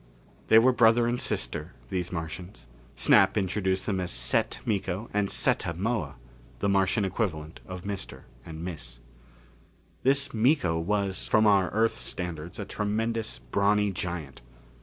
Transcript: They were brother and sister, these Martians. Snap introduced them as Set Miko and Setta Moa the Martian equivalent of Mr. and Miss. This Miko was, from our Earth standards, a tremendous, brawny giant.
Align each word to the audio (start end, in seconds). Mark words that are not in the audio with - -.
They 0.47 0.57
were 0.57 0.71
brother 0.71 1.05
and 1.05 1.19
sister, 1.19 1.73
these 1.91 2.11
Martians. 2.11 2.65
Snap 2.95 3.37
introduced 3.37 3.85
them 3.85 3.99
as 3.99 4.09
Set 4.09 4.59
Miko 4.65 5.11
and 5.13 5.27
Setta 5.29 5.75
Moa 5.77 6.15
the 6.57 6.67
Martian 6.67 7.05
equivalent 7.05 7.59
of 7.67 7.83
Mr. 7.83 8.21
and 8.43 8.63
Miss. 8.65 8.99
This 10.01 10.33
Miko 10.33 10.79
was, 10.79 11.27
from 11.27 11.45
our 11.45 11.69
Earth 11.69 11.97
standards, 11.97 12.57
a 12.57 12.65
tremendous, 12.65 13.37
brawny 13.37 13.91
giant. 13.91 14.41